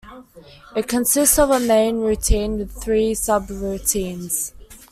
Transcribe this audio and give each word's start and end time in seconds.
It 0.75 0.87
consists 0.87 1.37
of 1.37 1.51
a 1.51 1.59
main 1.59 1.99
routine 1.99 2.57
with 2.57 2.71
three 2.71 3.11
subroutines. 3.11 4.51